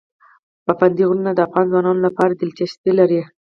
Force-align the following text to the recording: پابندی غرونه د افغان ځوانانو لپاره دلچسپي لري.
پابندی 0.65 1.03
غرونه 1.09 1.31
د 1.33 1.39
افغان 1.47 1.65
ځوانانو 1.71 2.05
لپاره 2.07 2.31
دلچسپي 2.41 2.91
لري. 2.99 3.21